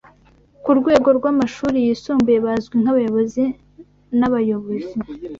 ku 0.63 0.71
rwego 0.79 1.09
rw’amashuri 1.17 1.77
yisumbuye 1.85 2.37
bazwi 2.45 2.75
nkabayobozi 2.81 3.43
n’abayobozi 4.19 4.95